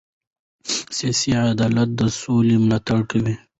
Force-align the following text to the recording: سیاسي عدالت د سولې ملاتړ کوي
سیاسي 0.97 1.29
عدالت 1.53 1.89
د 1.99 2.01
سولې 2.19 2.55
ملاتړ 2.65 2.99
کوي 3.11 3.33